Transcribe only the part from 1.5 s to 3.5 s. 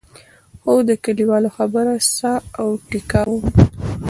خبره ساه او ټیکا وم.